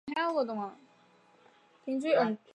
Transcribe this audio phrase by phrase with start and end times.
[0.31, 0.69] 后成为
[1.85, 2.37] 民族军将领。